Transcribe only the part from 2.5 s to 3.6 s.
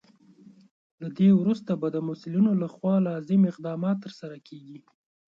لخوا لازم